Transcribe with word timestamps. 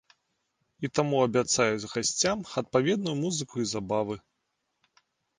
І 0.87 0.89
таму 0.99 1.17
абяцаюць 1.25 1.89
гасцям 1.91 2.39
адпаведную 2.61 3.13
музыку 3.19 3.53
і 3.65 3.67
забавы. 3.73 4.17